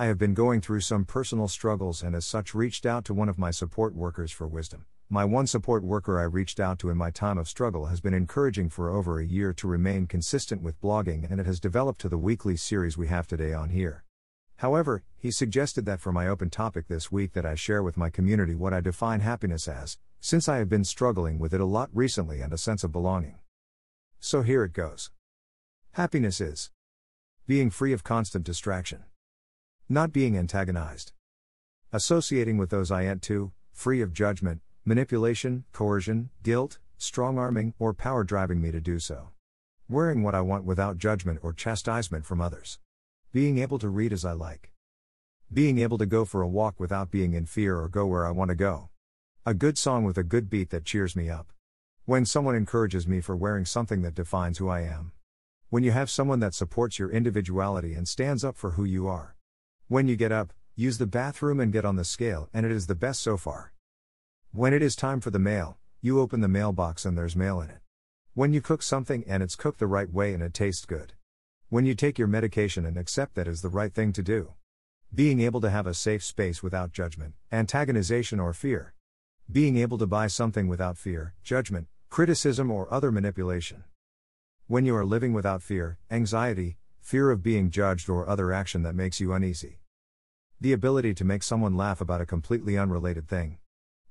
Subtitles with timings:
[0.00, 3.28] I have been going through some personal struggles and as such reached out to one
[3.28, 4.86] of my support workers for wisdom.
[5.10, 8.14] My one support worker I reached out to in my time of struggle has been
[8.14, 12.08] encouraging for over a year to remain consistent with blogging and it has developed to
[12.08, 14.04] the weekly series we have today on here.
[14.58, 18.08] However, he suggested that for my open topic this week that I share with my
[18.08, 21.90] community what I define happiness as, since I have been struggling with it a lot
[21.92, 23.40] recently and a sense of belonging.
[24.20, 25.10] So here it goes.
[25.94, 26.70] Happiness is
[27.48, 29.02] being free of constant distraction.
[29.90, 31.12] Not being antagonized.
[31.94, 37.94] Associating with those I ain't to, free of judgment, manipulation, coercion, guilt, strong arming, or
[37.94, 39.30] power driving me to do so.
[39.88, 42.78] Wearing what I want without judgment or chastisement from others.
[43.32, 44.72] Being able to read as I like.
[45.50, 48.30] Being able to go for a walk without being in fear or go where I
[48.30, 48.90] want to go.
[49.46, 51.50] A good song with a good beat that cheers me up.
[52.04, 55.12] When someone encourages me for wearing something that defines who I am.
[55.70, 59.34] When you have someone that supports your individuality and stands up for who you are.
[59.90, 62.88] When you get up, use the bathroom and get on the scale, and it is
[62.88, 63.72] the best so far.
[64.52, 67.70] When it is time for the mail, you open the mailbox and there's mail in
[67.70, 67.78] it.
[68.34, 71.14] When you cook something and it's cooked the right way and it tastes good.
[71.70, 74.52] When you take your medication and accept that is the right thing to do.
[75.14, 78.92] Being able to have a safe space without judgment, antagonization, or fear.
[79.50, 83.84] Being able to buy something without fear, judgment, criticism, or other manipulation.
[84.66, 86.76] When you are living without fear, anxiety,
[87.08, 89.78] fear of being judged, or other action that makes you uneasy.
[90.60, 93.56] The ability to make someone laugh about a completely unrelated thing.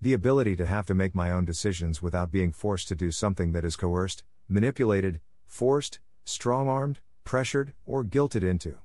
[0.00, 3.50] The ability to have to make my own decisions without being forced to do something
[3.50, 8.78] that is coerced, manipulated, forced, strong armed, pressured, or guilted into.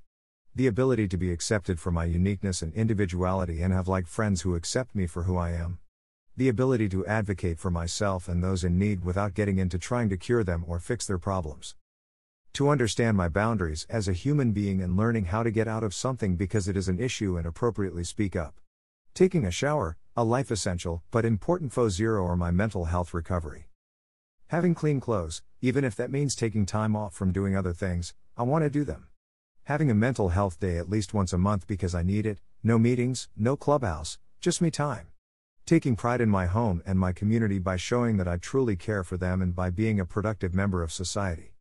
[0.56, 4.56] The ability to be accepted for my uniqueness and individuality and have like friends who
[4.56, 5.78] accept me for who I am.
[6.36, 10.18] The ability to advocate for myself and those in need without getting into trying to
[10.18, 11.76] cure them or fix their problems
[12.54, 15.94] to understand my boundaries as a human being and learning how to get out of
[15.94, 18.60] something because it is an issue and appropriately speak up.
[19.14, 23.68] Taking a shower, a life essential but important faux zero or my mental health recovery.
[24.48, 28.44] Having clean clothes, even if that means taking time off from doing other things, I
[28.44, 29.08] want to do them.
[29.66, 32.80] Having a mental health day at least once a month because I need it, no
[32.80, 35.08] meetings, no clubhouse, just me time.
[35.66, 39.18] Taking pride in my home and my community by showing that I truly care for
[39.18, 41.54] them and by being a productive member of society.